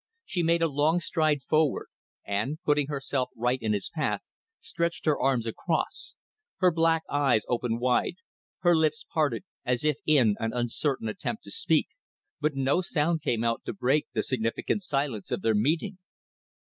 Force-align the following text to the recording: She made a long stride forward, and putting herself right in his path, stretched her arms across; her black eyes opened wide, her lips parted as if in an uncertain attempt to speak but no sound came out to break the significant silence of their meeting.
She 0.25 0.41
made 0.41 0.63
a 0.63 0.67
long 0.67 0.99
stride 0.99 1.43
forward, 1.43 1.85
and 2.25 2.57
putting 2.63 2.87
herself 2.87 3.29
right 3.35 3.61
in 3.61 3.71
his 3.71 3.91
path, 3.93 4.21
stretched 4.59 5.05
her 5.05 5.19
arms 5.19 5.45
across; 5.45 6.15
her 6.57 6.71
black 6.71 7.03
eyes 7.07 7.43
opened 7.47 7.81
wide, 7.81 8.15
her 8.61 8.75
lips 8.75 9.05
parted 9.13 9.43
as 9.63 9.83
if 9.83 9.97
in 10.07 10.37
an 10.39 10.53
uncertain 10.53 11.07
attempt 11.07 11.43
to 11.43 11.51
speak 11.51 11.89
but 12.39 12.55
no 12.55 12.81
sound 12.81 13.21
came 13.21 13.43
out 13.43 13.61
to 13.65 13.73
break 13.73 14.07
the 14.11 14.23
significant 14.23 14.81
silence 14.81 15.29
of 15.29 15.43
their 15.43 15.53
meeting. 15.53 15.99